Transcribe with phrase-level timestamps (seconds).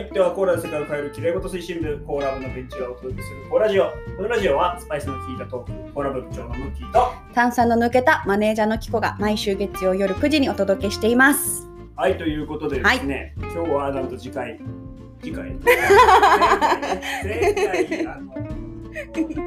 [0.00, 3.90] はい、ではコーラの世界を変えるきれいごと推進部コーラ部のベンチがお届けするコーラジオ。
[4.16, 11.68] このラジオはスパイスの効いたトーク、コーラ部部長のムッキーと、炭酸の抜けたマネージャーのキコが毎週月曜夜9時にお届けしています。
[11.96, 14.58] はい、ということでですね、今日はなんと次回、
[15.20, 15.92] 次回前回、
[17.22, 18.34] 前回あの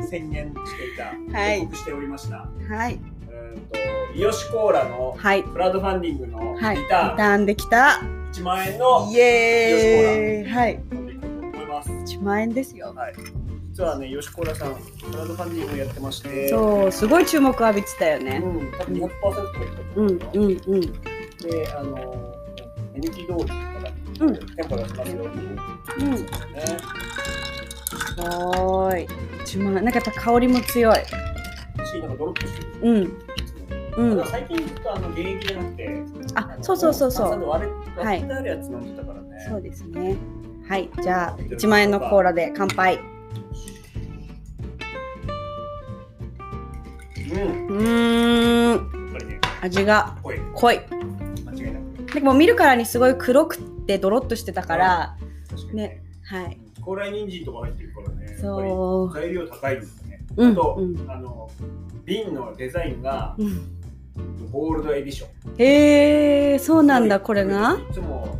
[0.07, 0.95] 宣言してい
[1.31, 2.93] た、はい報告しておりました、はい。
[2.93, 3.79] うーんと
[4.15, 5.43] イオシコーラのはい。
[5.43, 7.99] クラウドファンディングのリターン、ターンできた。
[8.33, 10.51] 1万円のイエーイ。
[10.51, 10.79] はい。
[10.91, 11.89] 飲んでいこうと思います。
[11.91, 12.91] 1万円ですよ。
[12.95, 13.13] はい、
[13.71, 18.41] 実はね、イオシコーラさん、クラウドファンディングをやってまして、そう、すごい注目浴びてたよね。
[18.43, 19.59] うん、多分200%とか
[19.97, 20.81] 言ってたうん、うん、うん。
[20.81, 22.33] で、あの、
[22.95, 26.11] エネキ通りとかに、うん店舗出しますよううん。
[26.11, 26.17] ね。
[26.17, 29.07] すごーい。
[29.45, 29.83] 1万円。
[29.85, 30.95] なんかやっぱ香りも強い。
[30.95, 32.67] し、なんかドロッとしてる。
[32.81, 33.19] うん。
[33.97, 34.25] うん。
[34.27, 36.03] 最近ずっとあの現役じゃなくて、
[36.35, 37.47] あ、そうそうそうそう。
[37.47, 37.71] 割れ
[38.03, 39.45] はい割ってあるやつ飲んでたからね。
[39.49, 40.15] そうですね。
[40.67, 40.89] はい。
[41.01, 42.99] じゃあ、1万円のコーラで乾杯。
[47.31, 47.37] うん。
[47.37, 49.09] やうーん。
[49.09, 50.39] っぱりね、味が濃い。
[50.53, 50.79] 濃い。
[51.45, 52.13] 間違いなく。
[52.13, 55.17] でも見るからにすごい黒くてドロッとしてたから、
[55.73, 56.03] ねね。
[56.23, 56.59] はい。
[56.81, 58.37] 高麗人参とか入ってるからね。
[58.39, 60.19] そう材料高いんですね。
[60.37, 61.49] うんあと、うんあの、
[62.05, 63.82] 瓶のデザインがうん
[64.51, 65.29] ゴールドエディション。
[65.57, 67.77] へえそうなんだこれが？
[67.89, 68.37] いつも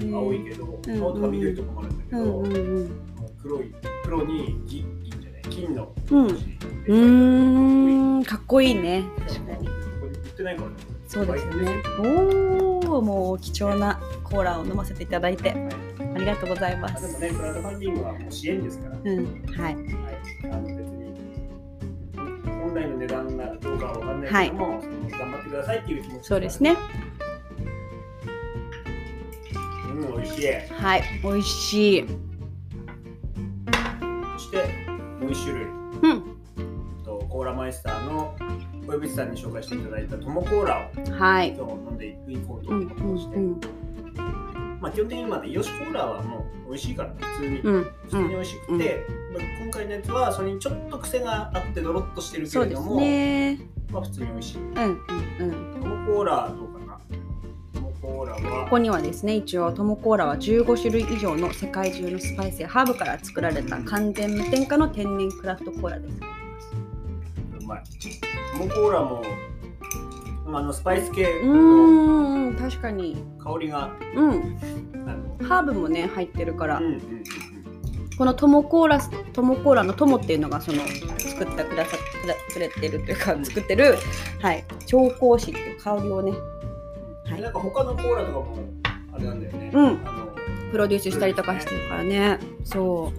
[0.00, 1.00] 青いけど、うん。
[1.02, 3.00] 青とか緑とかもあるんだけど、うんうんうん
[3.42, 6.26] 黒い黒に銀銀じゃない金のうん。
[6.26, 9.04] うーんかっこいいね。
[9.28, 9.66] 確かに。
[9.66, 9.72] こ
[10.06, 10.74] れ売ってないからね。
[11.06, 11.82] そうです売ね。
[12.88, 19.24] おおもう貴重なコーラを飲ませていただいてありがとうございまあですもね、クラウドファンディングはもう支援ですから、はい、うん。
[19.46, 19.76] はい。
[20.44, 21.04] あの別に。
[22.46, 24.93] 本来の値段がどうかは分かんないけども、その
[25.24, 26.76] 頑張ってくださいっていう気持ちそうですね。
[29.86, 30.46] うん、美味しい。
[30.72, 32.06] はい美味しい。
[34.36, 34.56] そして
[35.20, 35.64] もう一種類。
[35.64, 37.02] うん。
[37.04, 38.36] とコーラマイスターの
[38.86, 41.12] 小渕さんに紹介していただいたトモコーラを。
[41.12, 41.54] はい。
[41.56, 43.60] 今日飲んでいこうとうん思ってまして、うん
[44.80, 54.58] まあ基本的にまだイオシコーラはもう美味しいからね普通に、うん普通に美味しくて、まあ、今回のやつはそれにちょっと癖があってドロッとしてるけそうですれども、ねまあ普通に美味しい。
[54.58, 54.84] うんうん
[55.40, 55.80] うん。
[55.82, 56.98] トモコーラどうかな？
[57.74, 58.64] トモコーラは。
[58.64, 66.16] ここにはですね一応トモコーラは15種類以上の世界中のスパイスやハーブから作られた完全無添加の天然クラフトコーラです。
[67.60, 67.82] うまい。
[68.58, 69.22] トモコーラも
[70.46, 73.16] まああのスパイス系うのーん確かに。
[73.38, 74.58] 香りがうん。
[75.06, 75.12] あ
[75.42, 77.24] のハーブもね入ってるから、うんうんうん。
[78.16, 79.00] このトモコーラ
[79.32, 80.82] トモコーラのトモっていうのがその
[81.38, 81.96] 作ってくださ
[82.52, 83.96] くれてるというか作ってる
[84.40, 84.64] はい。
[84.86, 86.30] 調香師っていう香りをね。
[86.30, 86.54] うん
[87.30, 87.40] はい。
[87.40, 88.58] なんか他のコーラとかも
[89.12, 89.98] あれなんだよね、うん。
[90.70, 92.38] プロデュースしたりとかしてるからね。
[92.64, 93.18] そう。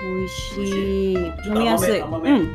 [0.00, 1.16] 美味しい。
[1.48, 1.98] 飲みやすい。
[2.00, 2.54] うん。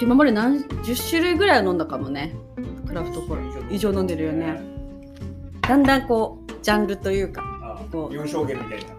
[0.00, 2.34] 今まで何十種類ぐらいは飲んだかもね。
[2.86, 3.70] クラフトコーラ。
[3.70, 4.60] 以上飲んでるよね。
[5.62, 8.14] だんだんこうジャンルというかあこう。
[8.14, 8.86] 四証言みたいな。
[8.86, 8.94] そ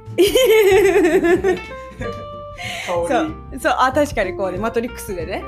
[2.85, 3.57] 香り。
[3.57, 5.43] うそうあ確かにこうねマトリックスでね。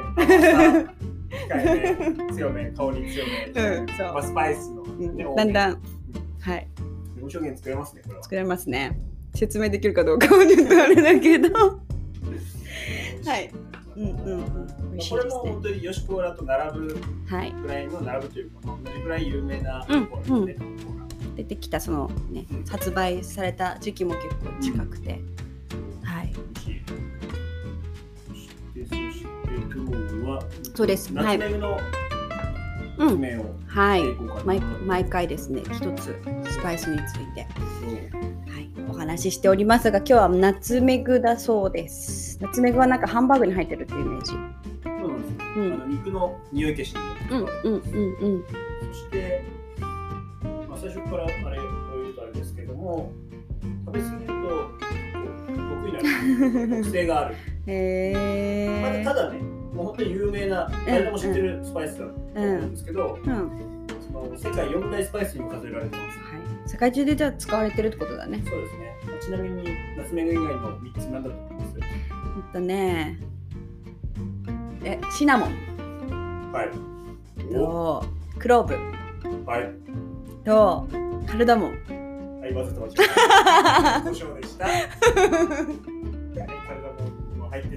[2.36, 3.26] 強め香り強
[3.56, 4.14] め、うんそう。
[4.14, 5.82] まあ、スパイスの、うんねだんだん
[6.42, 6.68] はい。
[7.20, 8.24] 四証言作れますねこれは。
[8.24, 9.00] 作れますね。
[9.36, 11.50] 説明できるかどうかはちょっとあれだけど。
[13.26, 13.50] はい。
[13.96, 14.92] うんうんうん。
[14.92, 15.44] 美味しいこれですね。
[15.44, 16.98] も本当にヨシコーラと並ぶ
[17.28, 17.52] はい。
[17.62, 20.04] ぐらいの並ぶというか同じぐらい有名なコうん。
[20.04, 22.66] ーラですね、コーラ出てきたそのねうん。
[22.66, 25.22] 発売された時期も結構近くて、はい
[30.36, 30.44] は
[30.76, 31.14] そうです。
[31.14, 31.80] ナツメグの
[32.98, 33.22] うん。
[33.68, 34.04] はい。
[34.46, 35.62] 毎毎回ですね。
[35.72, 42.40] 一つスパイスについて、はい、お話ししておりますが今日はナツメグだそうです。
[42.42, 44.32] ナツメグはなんかハンバーグに入ってるっていうイメージ。
[44.32, 45.74] そうなんですよ、うん。
[45.74, 47.00] あの肉の匂い消しに
[47.32, 48.44] うんうんうんうん。
[48.92, 49.44] そして、
[49.80, 51.64] まあ、最初からあれを
[52.04, 53.12] 言うとあれですけども
[53.86, 54.34] 食べ過ぎると
[55.56, 56.00] 得意な
[56.68, 57.36] る特性がある、
[57.68, 63.32] へまあ、えただねもう本当に有名な誰でも知ってるスパイスだと思うんですけど、うん。
[63.32, 63.74] はい
[64.06, 66.04] その世界四大スパイスにも数えられてま
[66.66, 66.72] す。
[66.74, 68.44] 世界中でじゃあ使われてるってことだね。
[68.46, 69.64] そうですね、まあちなみに
[69.98, 71.80] ナツメグ以外の3つなんだと思います？
[72.34, 73.20] ほんとね
[74.84, 76.52] えシナモン。
[76.52, 76.70] はい。
[77.56, 78.06] おと
[78.38, 78.76] クローブ。
[79.50, 79.74] はい。
[80.46, 80.88] と
[81.26, 81.72] カルダモン。
[82.42, 84.02] はい混ぜてました。
[84.04, 84.68] 胡椒でした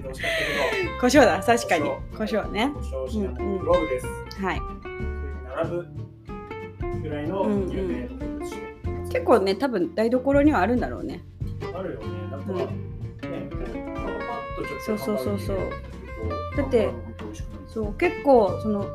[0.08, 0.90] ててほしかったけど。
[1.00, 1.84] 胡椒だ確かに。
[1.84, 4.06] 胡胡椒ね胡椒シナモローブです。
[4.40, 4.60] はい。
[5.56, 5.86] 並ぶ
[7.02, 8.16] ぐらいの有名な
[9.04, 11.24] 結構ね多分台所にはあるんだろうね。
[11.74, 12.06] あるよね。
[12.30, 12.56] なんか、うん。
[12.58, 15.58] ね、こうパパッとちょっとそうそうそうそう。
[16.56, 16.90] だって
[17.66, 18.86] そう結構その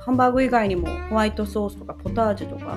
[0.00, 2.76] ハンバーグ以外にもホワイトソースとかポタージュとか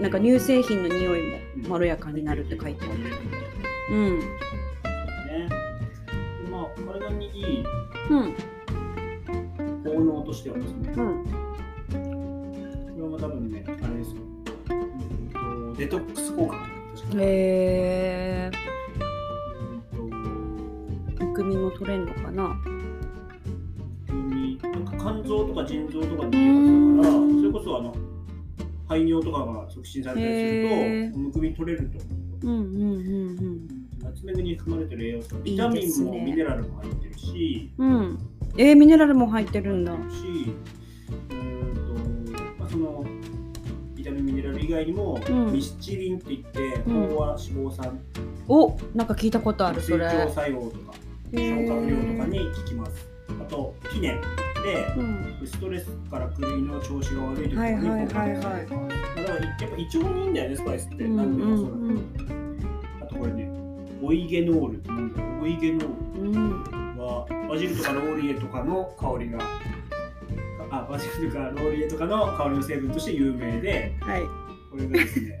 [0.00, 2.94] なんか乳製品の匂いもまろやかになるって書いてある。
[3.92, 4.20] うん
[6.98, 7.00] ね。
[7.00, 7.64] まあ、体にいい
[8.10, 8.34] うん。
[9.84, 11.24] 効能としてはですね、うん。
[11.24, 11.32] こ
[12.96, 14.16] れは多分ね、あれですよ。
[14.70, 17.10] うんとデトックス効果うん
[21.16, 22.54] とむくみも取れんのかな？
[24.12, 26.66] になんか肝臓とか腎臓とかにいいはず
[26.98, 27.94] だから、それこそあの
[28.88, 31.98] 排尿とかが促進されたりすると、むくみ取れると。
[32.46, 32.50] う。
[32.50, 33.19] んうんうん。
[33.19, 33.19] ナ
[34.20, 37.94] ツメグに含まれてる栄養素、いいビタミンもミネラルも入ってるし、うん。
[37.94, 38.18] うん
[38.58, 39.92] えー、ミネラルも入ってるんだ。
[39.92, 39.96] し、
[41.30, 43.04] うーんとまあその
[43.94, 45.52] ビタミンミネラル以外にも、うん。
[45.52, 47.06] ミスチリンって言って、うん。
[47.08, 47.98] 飽和脂肪酸、
[48.46, 50.92] おなんか聞いたことあるそ成れ長作用とか、
[51.32, 53.08] 消化不良とかに効きます。
[53.40, 54.08] あと、ピネ
[54.62, 55.46] で、うん。
[55.46, 58.36] ストレスから来る胃の調子が悪い時とかにはいはいはいはい。
[58.36, 58.68] 効果がある。
[58.68, 62.39] だからやっぱ胃腸にいいんだよねスパイスって、うんなんでもそうだけど、うんあとこれね
[64.10, 66.64] オイゲノールってなんだろうオイゲノーうん
[66.96, 69.38] ルはバジルとかローリエとかの香りが
[70.68, 74.22] あバジルとかローリエとかの香りの成分として有名ではい。
[74.72, 75.40] これがですね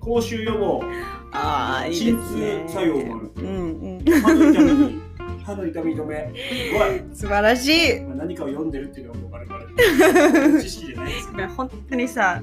[0.00, 0.82] 口臭予防。
[1.30, 3.30] ああいい鎮痛作用もある。
[3.36, 4.20] うんうん。
[4.20, 5.02] 歯の痛みに
[5.44, 6.32] 歯の痛み止め。
[6.34, 8.00] すごい素晴らしい。
[8.00, 12.42] まあ何かを読んでるっていうのはもうバレバレ知識じゃないですけどね本当にさ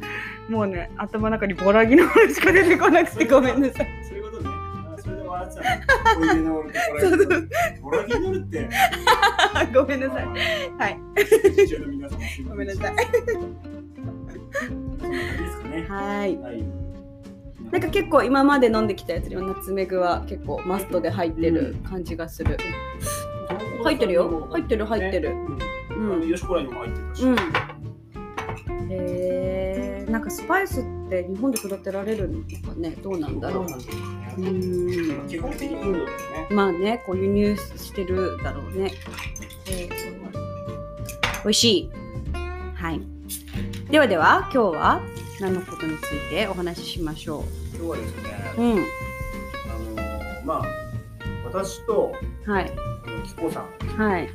[0.50, 3.88] もうね頭の中にボラギノールしか出てこなくてごめんなさい
[6.14, 7.02] それで笑ってたの。
[7.02, 8.20] オイゲノールとボラギノール。
[8.20, 8.70] ボラギノールって。
[9.74, 10.28] ごめんなさいい。
[10.78, 11.00] はい。
[11.56, 12.96] 視聴の皆様すいませごめんなさい。
[12.96, 13.04] で
[15.50, 15.86] すかね。
[15.90, 16.64] はいはい。
[17.72, 22.58] なんか結構今まで飲んできたやつにはナツメグは結構マストで入ってる感じがする
[23.84, 25.36] 入ってるよ入ってる入ってるね
[25.90, 26.14] ううん。
[26.14, 27.24] あのんヨシコラにも入ってたし。
[27.24, 27.38] うんへ
[28.92, 29.65] え
[30.16, 32.48] なんかスパイスって日本で育てられるのか
[32.78, 32.92] ね？
[33.04, 33.70] どうなんだろう？
[33.70, 35.28] そうなん。
[35.28, 36.06] 基本的に。
[36.56, 38.94] まあねこう輸入してるだろうね、
[39.68, 40.06] えー
[41.44, 41.92] 美味しい。
[42.76, 43.02] はい。
[43.92, 45.02] ではでは今日は
[45.42, 48.72] 何のことについてお話ししましょ今日はですね、ううん。
[48.72, 50.66] あのーまあ
[51.44, 52.14] 私と
[52.46, 52.70] はい。
[52.70, 53.66] このキコさん。
[53.98, 54.30] はい。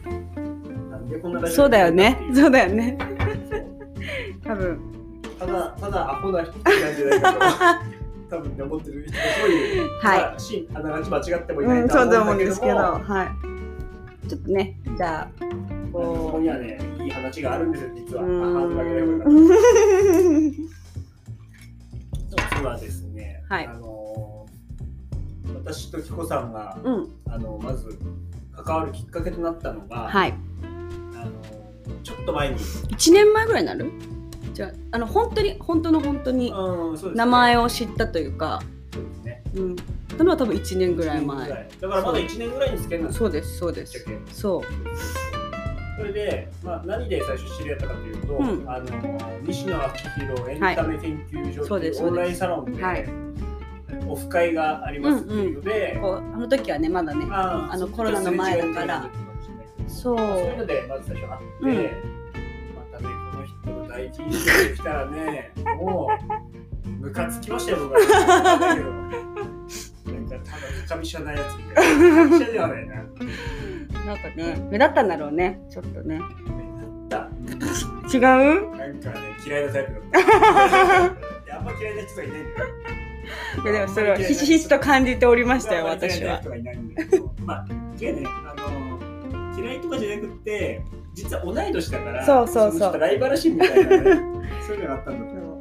[0.91, 2.19] なんでこんなそうだよね。
[2.35, 2.99] そうだよね。
[4.45, 4.79] 多分
[5.41, 7.33] ただただアホな人なんじゃないか
[8.29, 10.21] と多分ね思ってる人が多い、はい。
[10.21, 14.29] まあ、しあながち間違ってもいないうん、と思うんんだけど思うですけど、もはい。
[14.29, 15.29] ちょっとね、じゃあ、
[15.93, 18.17] こここにはねいい話があるんですよ実う。
[18.19, 18.23] は。
[18.23, 20.51] ハードル上げればよかーんっ
[22.37, 23.67] た実はですね、はい。
[23.67, 24.51] あのー
[25.63, 27.99] 私とキコさんが、うん、あのまず
[28.53, 30.35] 関わるきっかけとなったのが、はい。
[31.15, 31.33] あの
[32.03, 33.91] ちょっと前に、1年前ぐらいになる？
[34.61, 36.53] じゃあ、あの、本当に、本当の本当に
[37.15, 38.61] 名前を知ったというか、
[38.93, 39.43] そうですね。
[39.55, 39.77] うん。
[40.19, 41.49] そのは多分1年ぐらい前。
[41.81, 44.05] だからまだ1年ぐらいにつけるんそうです、そうです。
[44.35, 44.63] そう。
[45.97, 48.71] それで、まあ、何で最初知り合ったかというと、うん。
[48.71, 53.09] あの西野昭弘エンタメ研究所というオンラインサロンで、はい
[54.07, 59.11] オフ会がありますっていうので、こうあの時はね、まだね、ああのコロナの前だから
[59.87, 60.19] そう。
[60.19, 61.29] そういうのでまず最初
[61.63, 62.10] 会って、
[64.09, 66.09] 1日できたらね、も
[66.85, 67.99] う、ムカつきましたよ、僕は。
[68.57, 68.75] な
[70.13, 72.29] んか、ただ、高飛車なやつみたいな。
[72.29, 72.95] 高飛車ではないな。
[72.95, 76.19] なんかね、目立ったんだろうね、ちょっとね。
[76.19, 77.69] 目立っ
[78.11, 78.17] た。
[78.17, 78.77] 違う？
[78.77, 79.17] なんかね、
[79.47, 81.57] 嫌いなタイプだった。
[81.57, 82.67] あんま嫌いな人がいないんだよ。
[83.63, 86.41] いやでもそれはひしひしと感じておりましたよ、私は。
[88.01, 90.83] 嫌いとかじゃなくて、
[91.23, 92.99] 実は同い年だからそうそうそう。
[92.99, 94.21] ライバル心みたいなね。
[94.67, 95.61] そういうのがあったんだと思う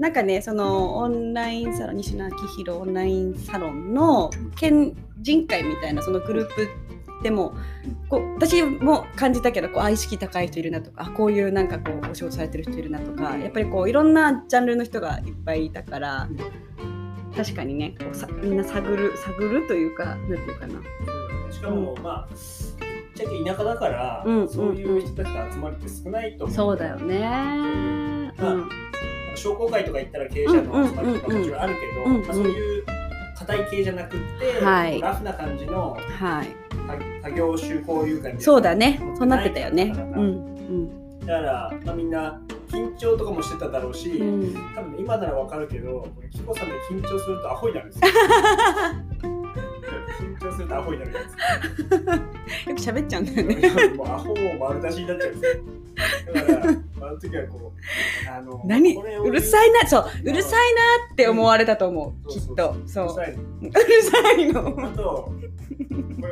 [0.00, 6.68] なんかねそのオンラインサロン西野昭弘オンラインサロンの県人会みたいなそのグループ
[7.24, 7.52] でも
[8.08, 16.28] こう私も感じたけどこうあ意識高い人いるなとかあこういうなんかこうお仕事されてる人いるなとかやっぱりこういろんなジャンルの人がいっぱいいたから
[17.36, 20.80] 確かにねこうさみんな探る探るというかなんていうかな。
[21.50, 22.28] しかも、まあ
[22.77, 22.77] ぶ
[23.24, 26.56] っちゃけ田舎だから、うんそういう人たちの集まりって少ないと思う。
[26.56, 28.32] そうだよね。
[28.38, 28.68] うん。
[29.34, 32.20] 商工会とか行ったら経営者の集まりとかもちろんあるけど、うんうん。
[32.20, 32.84] うんまあ、そういう
[33.36, 35.00] 硬い系じゃなくって、はい。
[35.00, 36.48] ラフな感じのはい。
[37.22, 38.40] 他他業種交流会みたいな。
[38.40, 39.00] そうだね。
[39.16, 39.92] そうなってたよね。
[39.94, 41.20] うんうん。
[41.20, 44.74] だから、まあ、みんな緊張とかもしてただろうし、うん。
[44.74, 48.06] 多分ね今ならわかるけどこれキコさんで緊張するとアホになるんですよ
[50.08, 51.26] 緊張するとアホになるや よ
[52.74, 53.56] く喋っちゃうんだよね。
[53.56, 55.62] つもうアホも丸出しになっちゃうんですよ。
[56.32, 58.96] だからあの時はこうあの何？
[58.96, 59.30] う。
[59.30, 62.76] るさいなそううるさいなって思われたと思うきっと。
[62.86, 63.06] そう。
[63.06, 63.68] うるさいの。
[63.68, 64.86] うるさいの。
[64.86, 65.32] あと
[66.20, 66.28] これ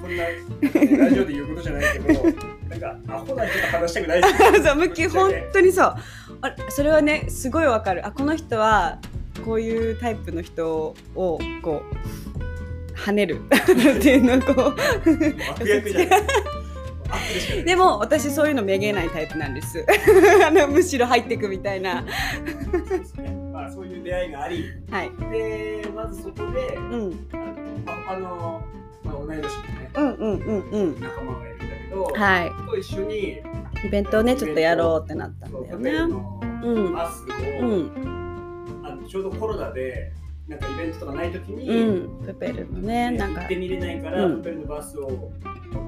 [0.00, 2.22] こんな、ねラジオで言うことじゃないけど
[2.68, 4.22] なんかアホな人と話したくない
[4.62, 5.94] そう向き本当にそう。
[6.40, 8.06] あそれはねすごいわかる。
[8.06, 8.98] あこの人は
[9.44, 13.40] こういうタイプの人をこう跳ねる。
[13.48, 14.76] っていうのをこう。
[17.60, 17.64] い。
[17.64, 19.84] でも私そういうのめげないタイプなんです。
[20.46, 22.04] あのむしろ入っていくみたいな。
[22.70, 24.64] そうですねまあそういう出会いがあり。
[24.90, 25.10] はい。
[25.30, 27.28] でまずそこでうん。
[28.06, 28.62] あの
[29.04, 31.00] まあ、同い年のねうんうんうんうん。
[31.00, 33.36] 仲間がいるんだけど、はと一緒にい
[33.84, 35.92] イベントをねちょっとやろうってなったんだよね。
[36.92, 37.24] バス
[37.62, 37.72] を、う
[38.14, 38.17] ん
[39.08, 40.12] ちょうどコロナで
[40.46, 43.40] なんかイベントとかない時に、うんプペルのねなんか。
[43.40, 44.36] 行ってみれないから、うん。
[44.36, 45.30] ホテルのバスを持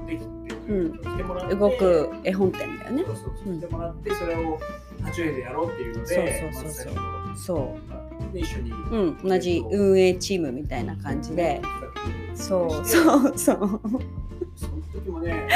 [0.05, 0.99] ってきて、うん。
[0.99, 3.03] 来てもらって動く絵本店だよね。
[3.05, 3.59] そうそうそううん。
[3.59, 4.59] 来てもらってそれを
[5.03, 6.93] 八円でやろうっていうのでそうそうそうそう。
[6.93, 7.77] まず最そ
[8.19, 11.61] 初で一緒に、ううん同じ運営チームみたいな感じで。
[12.35, 13.81] そうそうそう。
[14.55, 15.47] その時もね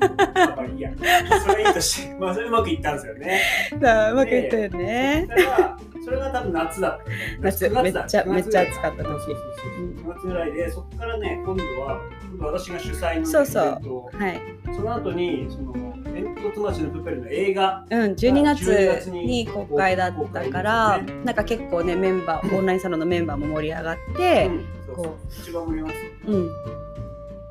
[0.00, 3.42] まあまあいいやそれはいいとしてまあそれうまくいったんですよね。
[3.82, 5.26] さあうまくいったよね。
[5.28, 7.02] だからそれが多分夏だった。
[7.02, 9.04] よね夏9月だめっちゃ9めっちゃ暑かった時。
[9.04, 12.00] そうそうそう9月ぐらいでそこからね今度は
[12.30, 13.64] 今度私が主催のそうそう。
[13.64, 14.40] イベントをはい。
[14.64, 15.72] その後にその
[16.04, 17.84] 煙突町のプペルの映画。
[17.90, 24.66] うん、12 12月月にに公開だったから、公開ですなんか結構ねメンバーオンラインサロンのメンバーも盛り上がってうん。
[24.86, 25.98] そう一番盛り上がって。
[26.26, 26.48] うん。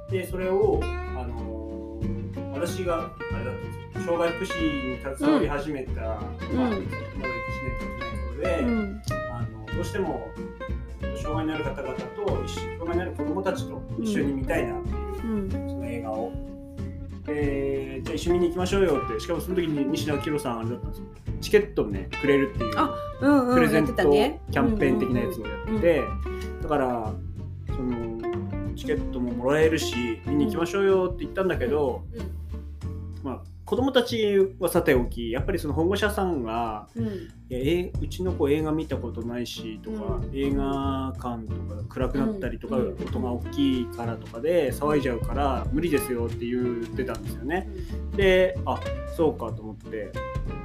[0.10, 0.88] でそれをあ
[1.28, 1.58] のー
[2.54, 4.06] 私があれだったんですよ。
[4.06, 7.30] 障害福祉に携わり始めた、まあ、まだ1年経ってない
[8.38, 9.02] 頃で、うん
[9.32, 10.32] あのどうしても
[11.22, 16.32] 障害のある方々と一緒障害のある子どもたちと一緒に見たいなっていう、うんその映画を。
[17.26, 21.06] でじゃあ一緒に見に行きましょうよってしかもその時に西野明宏さんあれだったんですよ。
[21.42, 26.04] チケットをねくれるっていうあうんうんプレゼントキャンペーン的なやつをやってて、
[26.64, 27.14] だから
[27.68, 32.04] そのチケットももらえるし見に行きましょうよって言ったんだけど、
[33.24, 37.28] まあ、子供たちはさておきやっぱりその保護者さんがうん。
[37.50, 40.32] えうちの子映画見たことないしとか、うん。
[40.34, 42.88] 映画館とか暗くなったりとか、うん。
[42.94, 47.70] 音が大きいからとかで騒いじゃうから無理ですよって言ってたんですよね。
[48.16, 48.80] であ
[49.18, 50.14] そうかと思って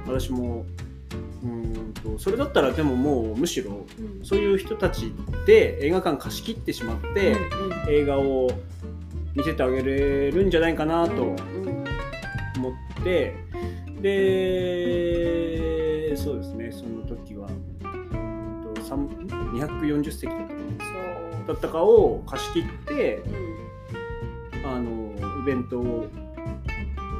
[0.07, 0.65] 私も
[1.43, 4.25] うーんとそれだったらでももうむしろうん。
[4.25, 5.13] そういう人たち
[5.45, 8.49] で映画館貸し切ってしまって、うん映画を
[9.35, 11.82] 見せてあげれるんじゃないかなとうん
[12.69, 13.35] 思って、
[14.01, 14.17] で
[16.17, 20.53] そうですねその時はうんと3 240席だったか
[21.47, 23.33] だったかを貸し切ってうん。
[24.65, 26.07] あのイベントを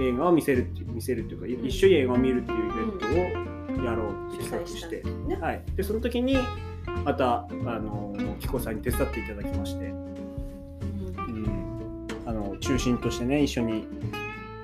[0.02, 1.50] 映画を見せるっていう見せるっていうか、ん。
[1.68, 3.08] 一緒に映画を見るっていうイベント
[3.82, 5.36] をやろうって企画して、ですね。
[5.36, 6.38] はい、でその時に
[7.04, 7.48] またあ
[7.80, 13.86] の紀子さんに手伝っていただきまして、うん、あの中心としてね一緒に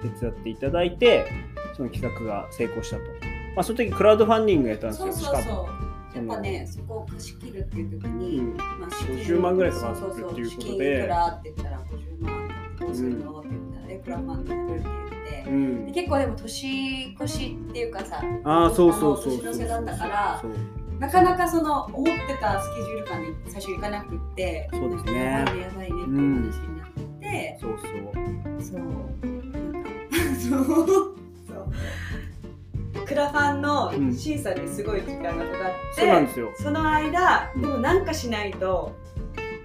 [0.02, 1.32] 手伝っていただいて
[1.76, 3.04] その企画が成功したと、
[3.56, 5.14] まあ、その時クラウドファンディングやったんですよ。
[5.14, 5.68] そうそうしかも。
[5.68, 8.58] そうやっぱねそこを貸し切るっていう時に、うん。
[8.58, 10.64] まあ、資金50万ぐらいかかってそうそうそうっていうことで。
[10.64, 15.86] 資金いくらって言ったら50万どうするの、って言ったらえクラファンでやるって言って、うん。
[15.86, 20.52] で結構でも年越しっていうかさああそうそうそう年の瀬だったからそう。
[21.00, 25.24] なかなかその思ってたスケジュール感に最初行かなくってそうですね。
[25.24, 26.90] やばいねっていう話になっ
[27.22, 28.62] て、そうそう。
[28.62, 28.82] そう。
[28.82, 29.29] なんか
[30.40, 30.66] そう。
[30.76, 31.54] そ
[33.02, 33.06] う。
[33.06, 36.52] クラファンの審査にすごい時間がかかって、そうなんですよ。
[36.56, 37.62] その間うん。
[37.62, 38.96] でもなんかしないと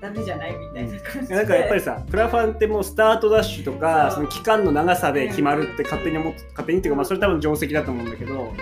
[0.04, 8.52] ダメじゃないみたいな感じで、なんかやっぱりさクラファンってもうスタートダッシュとかその期間の長さで決まるって勝手に思って勝手にっていうかまあそれ多分定石だと思うんだけど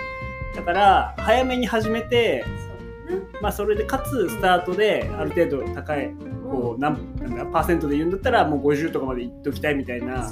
[0.55, 2.45] だから早めに始めて
[3.41, 6.13] まあそれでかつスタートである程度高い
[6.49, 10.31] こう何なんだパーセントで言うんだったらもう50とかまでいっときたいみたいな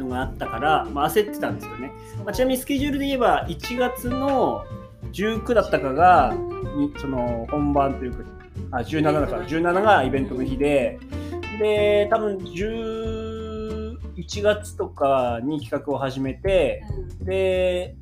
[0.00, 1.92] のがあったから、まあ、焦ってたんですよね、
[2.24, 4.64] まあ、ちなみにスケジュールで言えば1月の
[5.12, 6.34] 19だったかが
[6.76, 8.24] にその本番というか
[8.72, 10.98] あ17だから17がイベントの日で
[11.58, 13.98] で多分11
[14.42, 16.82] 月とかに企画を始めて
[17.20, 17.96] で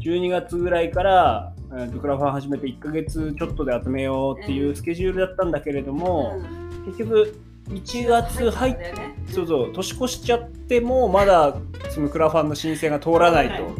[0.00, 1.52] 12月ぐらいから、
[2.00, 6.40] クラファン始めて1ヶ月ちょっとで集めようっていうスケジュールだったんだけれども、
[6.86, 8.94] 結局1月入って
[9.32, 11.56] そうそう年越しちゃってもまだ
[11.90, 13.76] そのクラファンの申請が通らないと。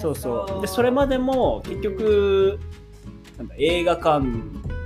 [0.00, 0.60] そうそう。
[0.60, 2.58] でそれまでも結局
[3.38, 4.26] なんだ映画館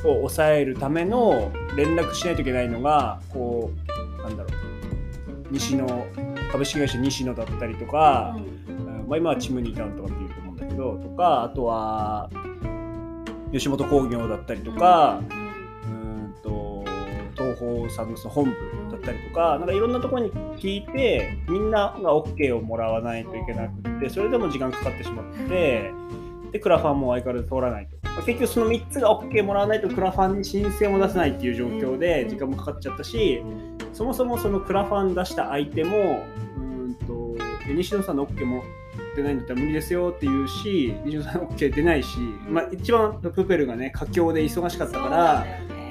[0.04, 3.70] を抑えるための連絡しないといけないのがこ
[4.18, 4.52] うなんだろう。
[5.50, 6.06] 西野
[6.50, 8.36] 株式会社西野だったりとか、
[9.06, 12.28] まあ、今はチムニータウンとかっていうと思うんだけどとかあとは
[13.52, 15.45] 吉本興業だったりとか、うんと
[17.58, 18.50] 東宝さんのその本部
[18.90, 25.92] だったりとかなんかいろんなところに聞いてみんなが OK をもらわないといけなくってそれでも時間かかってしまって
[26.52, 27.96] でクラファンも相変わらず通らないと。
[28.04, 33.42] まあ結局その3つが OK もらわないとクラファンに申請も出せないっていう状況で時間もかかっちゃったし
[33.92, 37.36] そもそもそのクラファン出した相手もうーんと
[37.66, 38.62] で西野さんの OK も
[39.16, 45.46] 出ないんだったら無理ですよって言うし西野さんの OK 出ないし、まあ、一番プペルがね佳境で忙しかったから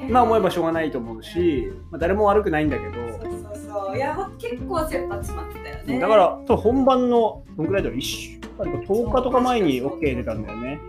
[0.07, 3.57] 今思えばしょうがないと思うし、まあ、誰も悪くないんだけそうどそう
[3.87, 3.97] そう。
[3.97, 5.99] いや結構切羽詰まってたよね。
[5.99, 10.79] だから本番のどんくらいだろう？1週間か10日とか前に OK 出たんだよね。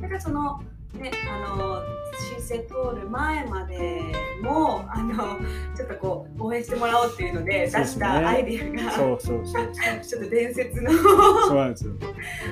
[0.00, 0.60] だからその
[0.94, 1.82] ねあの
[2.48, 4.00] 申請通る前まで
[4.40, 5.38] もあの
[5.76, 10.90] ちょっとこう応援してもらおうっていうので出したアイディアが、そうそうそうちょっと伝説の。
[11.46, 11.92] そうなんですよ。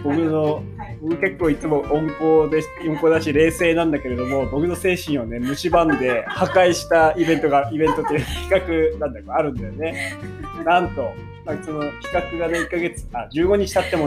[0.04, 0.98] 僕のはい。
[1.00, 10.18] 僕結構いつも温厚で温厚だし冷静なんだけれども僕の精神をね蝕んで破壊したイベントがイベントっていう企画なんだかあるんだよね。
[10.64, 11.10] なんと、
[11.46, 14.06] まあ、その企画がね1ヶ月あ15日経っても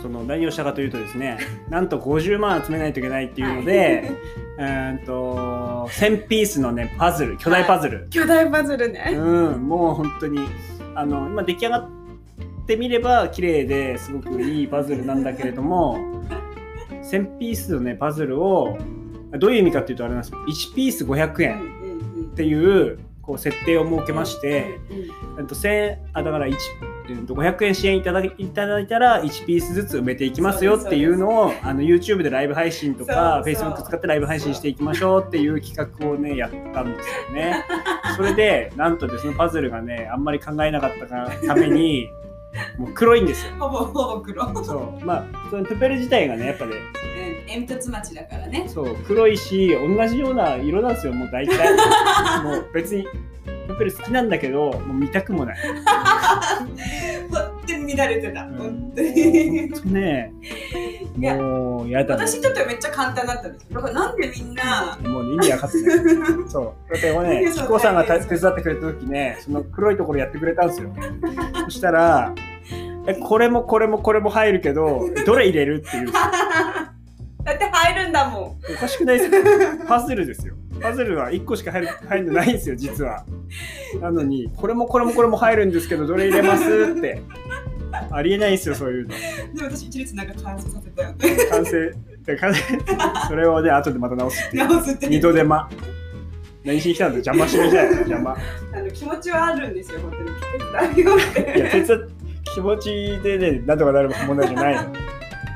[0.00, 4.10] その何をしたかというとですねなんと50万集めないといけないっていうので、
[4.58, 10.40] うーんと1000ピースのねパズル巨大パズル、巨大パズルね、うん、もう本当に
[10.94, 11.88] あの今出来上がっ
[12.66, 16.24] てみれば綺麗ですごくいいパズルなんだけれども
[17.08, 18.76] 1000ピースのねパズルを
[19.38, 20.38] どういう意味かっていうとあれなんですよ。
[20.46, 21.62] 1ピース500円
[22.32, 24.80] っていうこう設定を設けまして、
[25.38, 37.64] えっと1000あだから1えっと500円支援いただいただいたら1ピースずつ埋めていきますよっていうのをあの YouTube でライブ配信とか Facebook 使ってライブ配信していきましょうっていう企画をねやったんですよね。
[38.16, 42.08] それでなんとですねパズルがねあんまり考えなかったがために
[42.78, 43.52] もう黒いんですよ。
[43.58, 44.64] ほぼほぼ黒。
[44.64, 45.04] そう。
[45.04, 48.64] まあそのプペル自体がねやっぱねうん煙突町だからね。
[48.68, 51.56] そう黒いし同じような色なんですよもう大体。
[52.42, 53.06] もう別に
[53.68, 55.56] プペル好きなんだけどもう見たくもない。
[57.30, 60.32] 本当に乱れてたうん本当にね
[61.18, 65.98] いやもうやだね私にとってはめっちゃ簡単だったんですよだからなんでみんなもうね意味分かってない。
[66.48, 66.92] そう。
[66.92, 70.90] だってもうね、そうキコさんが手伝ってくれた時ね、その黒いところやってくれたんですよ。
[71.64, 72.32] そしたら、
[73.06, 76.12] え、これもこれもこれも入るけど、どれ入れるっていう。
[76.12, 79.30] だって入るんだもんおかしくないです
[79.78, 79.84] か？
[79.86, 80.54] パズルですよ。
[80.80, 83.24] パズルは1個しか入る入るのないんですよ、実は。
[84.00, 87.22] なのに、これもこれもこれも入るんですけど、どれ入れますって。
[88.10, 89.08] ありえないんですよ、そういうの。
[89.08, 89.16] で
[89.64, 91.94] 私一列なんか完成させたよね完成。
[92.24, 92.62] で完成
[93.28, 94.56] それをね、後でまた直すって。
[94.58, 95.68] 直すって二度手間。
[96.64, 98.36] 何しに来たんだ邪魔しに来たよ、邪魔。
[98.74, 102.08] あの気持ちはあるんですよ本当に手伝うよっいや、て手伝っ
[102.54, 102.90] 気持ち
[103.22, 104.92] でね、なんとかなる問題じゃないの。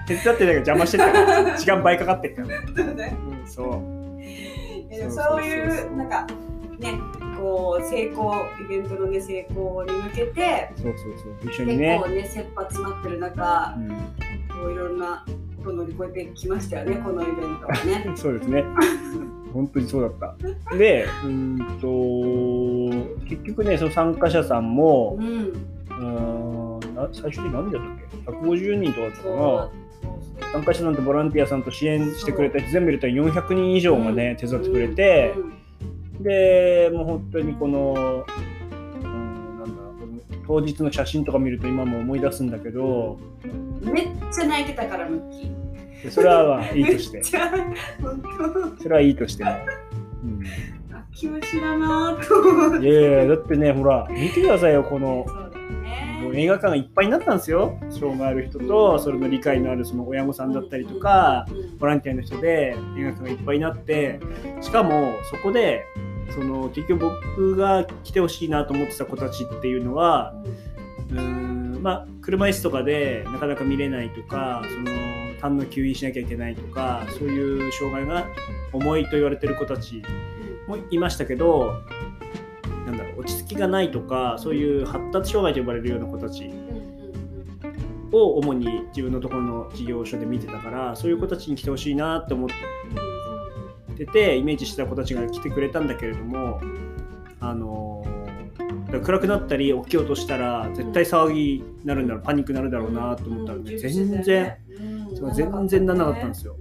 [0.07, 2.49] 手伝ってないから邪魔してるから、時間倍かかってるから。
[2.59, 3.67] うん、そう。
[3.67, 4.03] えでもそう
[4.91, 6.27] いうなんか
[6.79, 6.99] ね
[7.39, 11.51] こう成功イベントのね成功に向けてそうそうそう。
[11.51, 12.09] 一緒結にね構。
[12.09, 13.95] ね切羽詰まってる中うん、こ
[14.69, 15.25] ういろんな
[15.59, 18.13] ことを乗り越えてきましたよねこのイベントはね。
[18.17, 18.65] そうですね。
[19.53, 20.35] 本当にそうだっ
[20.71, 20.77] た。
[20.77, 21.59] で、うーん
[23.21, 29.71] と、結局ね、その参加者さんもう、ん、うーんな最初に何だったっけ ?150 人とかだったかな。
[30.53, 35.35] 参加者さんとボランティアさんと支援してくれた人全部入れたら400人以上がね、手伝ってくれて、
[36.21, 38.25] でもう本当にこの,、
[39.03, 46.03] うん、なんだこの当日の写真とか見ると今も思い出すんだけどうんめっちゃ泣いてたからムッキー。
[46.05, 47.23] でそれはまあいいとして。
[47.23, 47.37] そ
[48.89, 49.65] れはいいとしてね、
[50.23, 50.43] うん、
[50.89, 52.89] 当泣き虫だなぁと思って。
[52.89, 57.79] いやいやだってねほら見てくださいよこのそうだよねもう映画館がいっぱいになったんですよ。
[57.91, 61.79] 障害ある人とそれの理解のあるその親御さんだったりとかうん。
[61.79, 64.21] ボランティアの人で映画館がいっぱいになって
[64.61, 65.85] しかもそこで
[66.31, 70.33] その結局僕が来てほしいなと思ってた子たちっていうのは
[71.11, 74.91] うーんまあ車椅子とかでなかなか見れないとかその
[75.41, 78.27] 痰の吸引しなきゃいけないとかそういう障害が
[78.73, 80.03] 重いと言われてる子たち
[80.69, 81.83] もいましたけど
[83.23, 86.51] 落ち着きがないとかそういう発達障害と呼ばれるような子たち
[88.11, 92.49] を主に自分のところの事業所で見てたからそういう子たちに来てほしいなって思っ
[93.97, 96.61] ててイメージしてた子たちが来てくれたんだけれども
[97.41, 98.05] あの
[99.03, 106.57] 暗くなったり大きい音したら絶対騒ぎになるんだろうパニックになるだろうなと思ったらね全然全然なんなかったんですよ。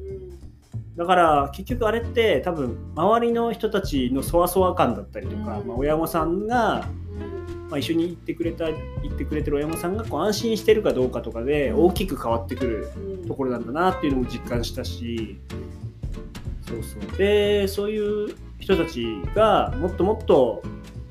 [0.96, 5.68] だから結局あれって多分周りの人たちのそわそわ感だったりとか、うん。
[5.68, 6.88] まあ、親御さんが、
[7.70, 8.74] まあ、一緒に行ってくれた行
[9.10, 12.92] ってくれてる親御さんがこう安心してるかどうかとかで大きく変わってくる
[13.28, 15.40] ところなんだなっていうのも実感したし
[16.68, 17.18] そうそう。
[17.18, 20.62] でそういう人たちがもっともっと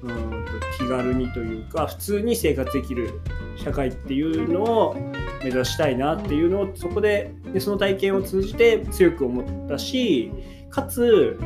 [0.02, 0.39] うーんと
[0.78, 3.20] 気軽にというか普通に生活できる
[3.56, 4.96] 社会っていうのを
[5.42, 10.30] 目指したいなっていうのをそこででその体験を通じて強く思ったし
[10.70, 11.38] かつ、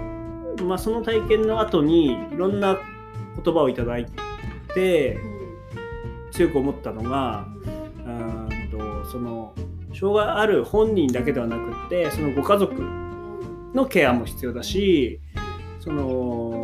[0.63, 2.79] まあ、その体験の後にいろんな
[3.43, 4.07] 言葉をいただい
[4.75, 5.19] て
[6.31, 7.47] 強く思ったのが
[8.07, 9.55] うんとその
[9.95, 12.75] 障害ある本人だけではなくってそのご家族
[13.75, 15.21] のケアも必要だし
[15.81, 16.64] その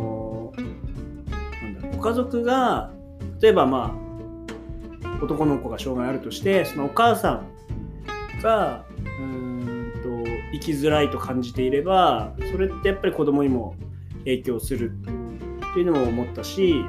[2.01, 2.91] 家族が
[3.39, 8.85] 例えばまあ男の子が障害あるとしてそのお母さんが
[9.19, 10.09] うんと
[10.53, 13.75] 生きづらいと感じていればそれってやっぱり子供にも
[14.19, 16.83] 影響するっていうのも思ったし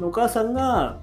[0.00, 1.00] お母さんが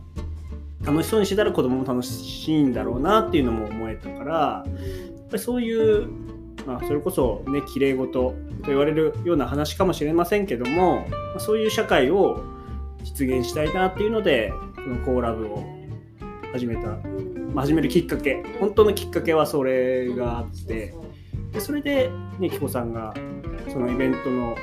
[0.84, 6.08] 楽しそうにしてたら子供も楽しいんだろうなっていうのも思えたからやっぱりそういう、
[6.65, 11.06] まあ、それこそね綺麗事と言われるような話かもしれませんけども、
[11.38, 12.43] そういう社会を
[13.08, 15.63] 実現したいなっていうのでこのコーラブを
[16.52, 16.88] 始めた、
[17.54, 20.93] まあ、始めるきっかけ本当のきっかけはそれがあって
[21.54, 23.13] でそれでねきこさんが
[23.72, 24.58] そのイベントの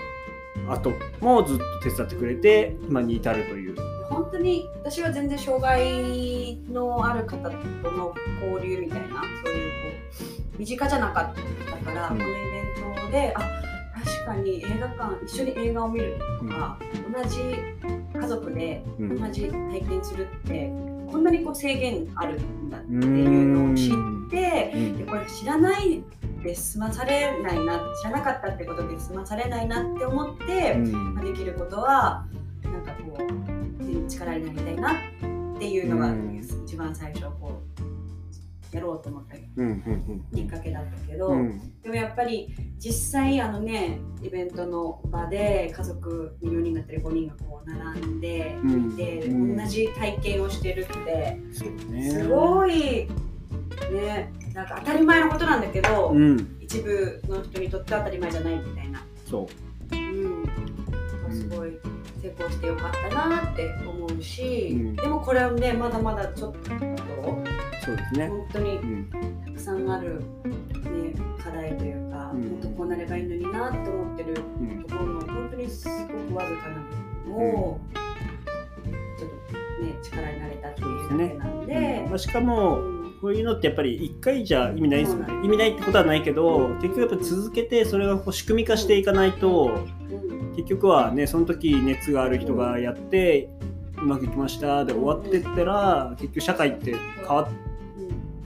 [0.68, 3.76] 後もずっと手伝ってくれて今に至るという。
[4.11, 9.98] 本当に私は全然障害のある方との交流みたいなそういうこ
[10.57, 11.35] う身近じゃなかっ
[11.70, 13.40] たから、うんこのイベントであ
[14.04, 16.78] 確かに映画館一緒に映画を見るとか、
[17.12, 17.38] 同じ
[18.18, 19.20] 家族でうん。
[19.20, 20.70] 同じ体験するって、
[21.10, 24.98] こんなにこう制限あるんだっていうのを知って、うん。
[24.98, 26.02] でこれ知らない
[26.42, 31.14] で済まされないな知らなかったってことで済まされないなって思って、うん。
[31.14, 32.26] まあできることは
[32.62, 36.40] なんかこう力になりたいなっていうのがうん。
[36.66, 37.73] 一番最初こう
[38.74, 41.80] やろうと思ったきっかけだったけど、うん。
[41.82, 48.96] でもやっぱり実際あのねイベントの場で家族4人だったり5人がこう並んでうん。
[48.96, 53.08] で、うん同じ体験をしてるってすごい
[53.92, 56.56] ねなんか当たり前のことなんだけど、うん。
[56.60, 59.04] 一部の人にとっては当たり前じゃないみたいな。
[59.30, 59.48] そ
[59.92, 59.96] う。
[59.96, 61.78] うん、すごい
[62.20, 64.96] 成功してよかったなって思うし、うん。
[64.96, 67.43] でもこれはねまだまだちょっと
[67.84, 68.28] そうですね。
[68.28, 69.10] 本当にうん。
[69.44, 72.48] たくさんある、ね、課題というか、うん。
[72.48, 74.84] もっとこうなればいいのになって思ってるうん。
[74.84, 76.82] ところの本当にすごくわずかな
[77.26, 77.80] 部分を、
[79.18, 82.06] ちょっとね力になれたっていうだけなんで。
[82.08, 83.04] まあしかもうん。
[83.20, 85.32] こういうのってやっぱり一回じゃ意味ないですよね。
[85.42, 90.54] 意味ないってことはないけど結局やっぱ続けてそれがこう仕組み化していかないとうん。
[90.56, 93.48] 結局はねその時熱がある人がやって
[93.96, 97.48] うまくいきましたで終わってったら結局社会って変わっ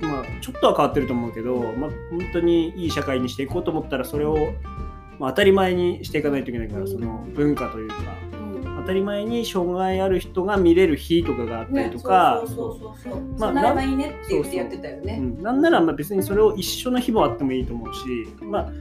[0.01, 4.55] まあ、ちょっとは変わってると思うけど、まあ、本当にいい社会にしていこうと思ったらそれを、
[5.19, 7.95] まあ、当たり前にしていかないといけないからその文化というか
[8.33, 8.77] うん。
[8.81, 15.19] 当たり前に障害ある人が見れる日とかがあったりとか、ね、そうそうそうそう、まあそうなればいいねって言ってやってたよね。
[15.21, 18.01] うん、なんならまあ別にそれを一緒の日もあってもいいと思うし、
[18.43, 18.73] まあ、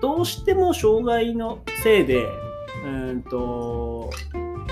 [0.00, 4.10] どうしても障害のせいでうーんと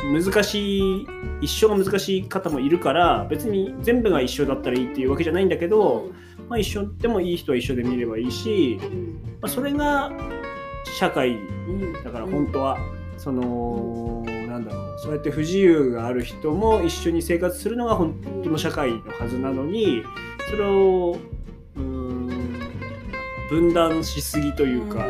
[0.05, 1.07] 難しい
[1.41, 6.11] 一緒が難しい方もいるから別に全部が一緒だったらいいっていうわけじゃないんだけど、
[6.49, 10.11] まあ、一緒でもいい人は一緒で見ればいいし、うんまあ、それが
[10.99, 11.37] 社会う
[11.73, 12.79] んだから本当は、
[13.17, 20.03] そのなんだろうそうやって不自由がある人も一緒に生活するのが本当の社会のはずなのに
[20.51, 21.17] それを
[21.77, 22.61] うーん
[23.51, 25.07] 分断しすぎというか。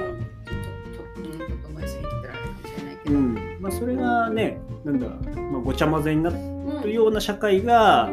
[3.06, 8.10] うんまあ、それがねなんだ、まあ、ごちゃ混ぜになうんるような社会が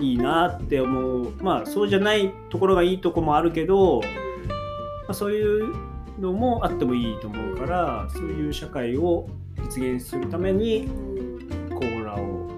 [0.00, 1.32] いいなって思う。
[1.42, 4.06] まあそうじゃないところがいいとこもあるけど、ま
[5.08, 5.74] あ、そういう
[6.18, 9.28] のもあってもいいと思うからそういう社会を
[9.62, 12.48] 実現するためにうんコーラを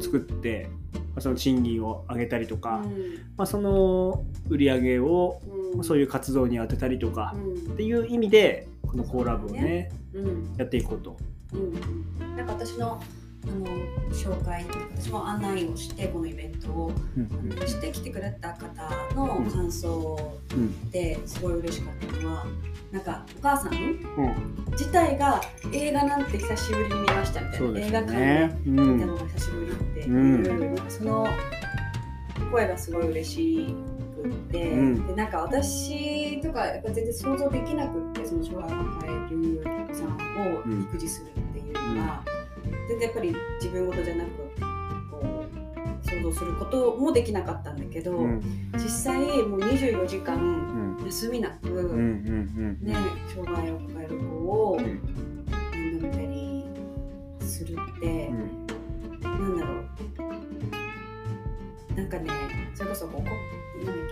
[0.00, 2.92] 作って、まあ、その賃金を上げたりとか、うん。
[3.36, 5.40] まあ、その売り上げを
[5.74, 5.84] うん。
[5.84, 7.72] そういう活動に当てたりとかうん。
[7.72, 9.90] っていう意味でこのコーラ部をね。
[10.14, 10.54] うん。
[10.56, 11.16] やっていこうと。
[11.56, 12.36] うん。
[12.36, 13.00] なんか私の
[13.44, 13.64] あの
[14.10, 14.64] 紹介
[14.96, 16.90] 私も案内をしてこのイベントを
[17.64, 22.44] して来てくれた方の感想うんですごい嬉しかったのは
[22.90, 24.02] なんかお母さんうん。
[24.72, 25.40] 自体が
[25.72, 28.98] 映画なんて久しぶりに見ましたみたいな、そうですよ映画館で見たん。
[29.06, 31.26] のが久しぶりっていう、うんその
[32.50, 33.74] 声がすごい嬉し
[34.22, 35.06] くって、うん。
[35.06, 40.82] でなんか私とかやっぱ全然想像できなくってその障害を抱えるお子さんをうん。
[40.82, 41.30] 育児する
[41.76, 42.36] いう
[42.88, 44.30] 全然やっぱり自分事じゃなく
[45.10, 48.42] こう想像することもできなかったんだけど、うん。
[48.74, 51.04] 実際もう24時う間ん。
[51.04, 51.68] 休みなく、
[52.80, 52.94] ね、
[53.34, 55.00] 障害を抱える子をうん。
[55.72, 56.64] 面倒見たり
[57.40, 58.30] するって、
[59.22, 59.86] なんだろう。
[61.96, 62.30] なんかね
[62.74, 63.30] それこそこうこ
[63.86, 64.06] なんだっ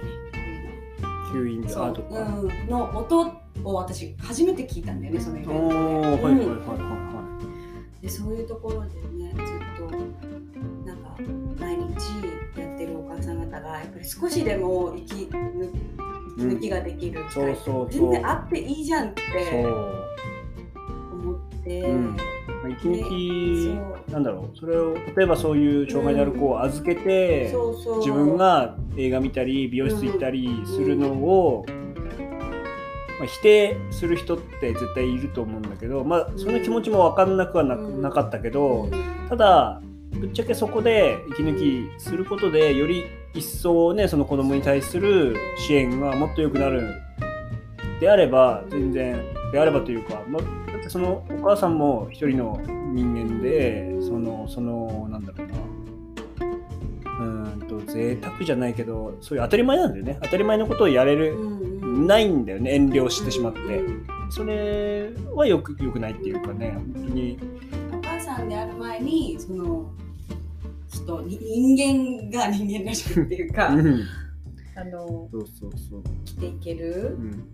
[1.33, 2.20] け吸引そうアートか。
[2.20, 3.20] うん、の音
[3.62, 7.23] を私初めて聞いたんだよねそのイベントで。
[8.04, 9.96] でそういうところでねずっと
[10.84, 11.16] なんか
[11.58, 15.70] 毎日やってるお母さん方がやっぱり少しでも息抜
[16.36, 17.90] 息抜きができる機会、そうそうそう。
[17.90, 19.22] 全然あっていいじゃんって。
[19.64, 22.16] 思って、うん。
[22.16, 22.22] ま
[22.64, 24.58] あ息抜き、なんだろう。
[24.58, 27.54] それを例えばそういう障害のある子を預けて、
[28.00, 31.64] 自分が映画見たり美容室行ったりするのを、
[33.18, 38.03] まあ、否定する人って絶対いると思うんだけど、まあ、その気持ちも分かんなくはな,、うん。
[38.03, 38.90] なかったけど、うん。
[39.29, 41.59] ただぶっちゃけそこで息抜
[41.98, 46.94] きすることでより一層ねその子供に対する支援がもっと良くなる
[48.00, 49.20] であれば全然
[49.53, 52.61] であればというか、まあ、だってそのお母さんも一人の
[52.92, 55.55] 人間でそのそのなんだろうな
[57.18, 60.18] うーんと贅沢じゃないけどそういう当たり前なんだよね。
[60.22, 62.07] 当たり前のことをやれる、うんうん。
[62.07, 62.74] ないんだよね。
[62.74, 66.72] 遠慮してしまって、うんそれはよくよくないっていうかね。
[66.72, 67.38] 本当に。
[67.92, 69.90] お母さんである前にその
[70.88, 71.38] 人に
[71.77, 74.03] 人間が人間らしくっていうか、うん。
[74.74, 77.44] あのそうそうそう、生きていけるうん。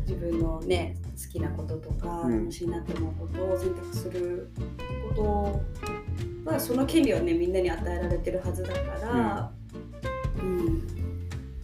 [0.00, 2.40] 自分のね好きなこととか、うん。
[2.40, 4.50] 楽しいなって思うことを選択する
[5.08, 5.62] こと
[6.44, 9.50] はその権利はねみんなに与えられてるはずだから、
[10.42, 10.78] うん。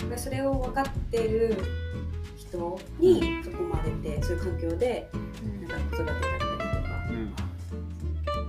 [0.00, 1.56] やっぱりそれを分かってる
[2.36, 3.22] 人に囲
[3.70, 5.10] まれてそういう環境で
[5.68, 7.26] なんか子育てだったりとか、うん。
[7.26, 7.34] ね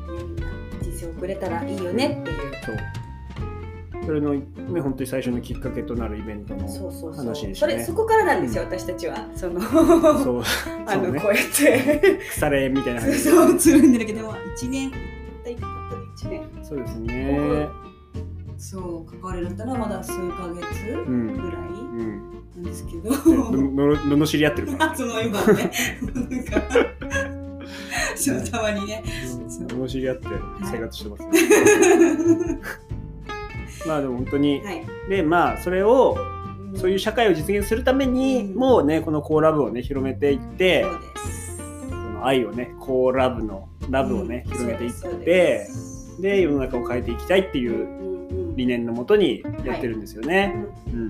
[0.07, 0.47] みんな
[0.81, 2.37] 人生を送れたらいいよねっていう。
[2.65, 2.77] そう。
[4.05, 7.25] それのね本当に最初のきっかけとなるイベントのそうそうそう。
[7.25, 7.73] 話でしたね。
[7.73, 9.27] それそこからなんですよ、私たちは。
[9.35, 10.43] そのそう。
[10.87, 11.19] あの、そうね。
[11.19, 12.19] こうやって。
[12.29, 14.91] 腐れみたいなそう話そうつるんでるけど1年
[16.23, 16.63] たったたった1年。
[16.63, 17.67] そうですね。
[18.57, 21.37] そう関われるったのはまだ数ヶ月ぐうん。
[21.37, 25.71] らいうんなんですけど、のののの知り合ってるからあその今ね。
[28.15, 29.01] そうたまにね。
[29.59, 30.27] のり合って
[30.63, 32.59] 生活してますね。
[33.87, 34.85] まあでも本当にはい。
[35.09, 36.17] でまあそれを
[36.75, 38.59] そういう社会を実現するためにうん。
[38.59, 40.85] もうねこのコーラブをね広めていって
[41.89, 44.51] その愛をねコーラブのラブをねうん。
[44.51, 44.91] 広げていっ
[45.23, 45.67] て
[46.21, 50.53] で世の中を変えていきたいっていう理念のもとにやってるんですよね。
[50.87, 51.09] うん。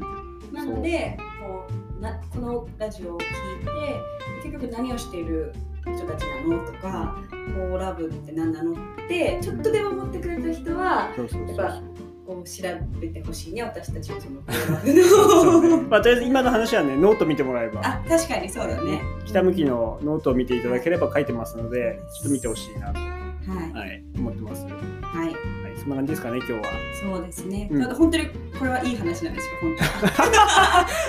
[0.53, 1.67] なのでこ
[1.97, 3.27] うなこのラジオを聞い
[3.65, 4.01] て
[4.43, 7.17] 結局何をしている人たちなのとか
[7.57, 8.75] こうラブって何なのっ
[9.07, 11.81] てちょっとでも思ってくれた人はやっぱ
[12.25, 12.63] こう調
[12.99, 17.81] べてほしいね私たちのそのまあ、とりあえず今の話はねノート見てもらえば。
[17.83, 19.01] あ確かにそうだね。
[19.25, 24.98] 北向きのノートを見ていただければ書いてますのでちょっと見てほしいなと、はい、はい、思ってます。
[25.19, 26.63] ははい、い、そんな感じですかね今日は。
[27.01, 28.27] そうですね、うん本当に
[28.57, 29.75] これはいい話なんですよ本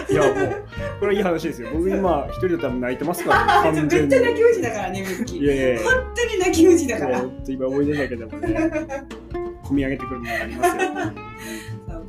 [0.08, 0.64] 当に いやもう
[1.00, 1.68] これはいい話ですよ。
[1.74, 4.10] 僕今一人で多分泣いてますから、ね、 めっ完全に。
[4.10, 8.70] ちゃ泣き虫だからねムッキーいやいや本当に泣き虫だから今思い出だけでもね
[9.64, 11.30] 込み上げてくるものがありますよ。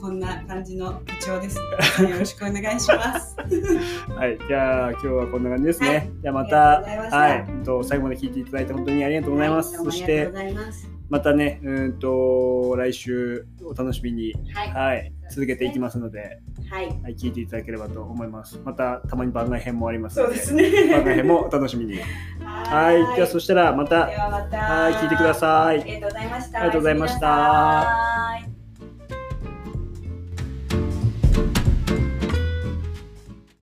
[0.01, 1.57] こんな感じの部長です。
[2.01, 3.37] よろしくお願いします。
[4.15, 5.87] はい、じゃあ今日はこんな感じですね。
[5.89, 7.45] はいじゃあまたはい、
[7.83, 9.71] 最後まで聞いていただいて本当にありがとうございます。
[9.73, 14.71] はどうもそしてありがとうございまたねうんと来週お楽しみにはい。
[14.71, 16.39] はい続けていきますので。
[16.69, 16.87] はい。
[17.01, 18.59] はい、聞いていただければと思います。
[18.65, 20.91] またたまに番外編もありますので、そうですね。
[20.91, 21.99] 番外編もお楽しみに。
[22.43, 24.57] はい、じゃあそしたらまた、また。
[24.57, 25.81] はい、聞いてください。
[25.81, 26.59] ありがとうございました。
[26.59, 28.50] ありがとうございました